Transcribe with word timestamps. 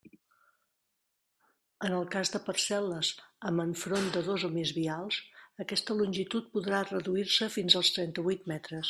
En 1.87 1.95
el 1.97 2.07
cas 2.15 2.31
de 2.35 2.41
parcel·les 2.47 3.11
amb 3.51 3.65
enfront 3.65 4.09
de 4.17 4.25
dos 4.29 4.47
o 4.49 4.51
més 4.57 4.73
vials, 4.79 5.21
aquesta 5.67 5.99
longitud 6.01 6.49
podrà 6.57 6.81
reduir-se 6.91 7.53
fins 7.59 7.79
als 7.81 7.95
trenta-huit 8.01 8.53
metres. 8.55 8.79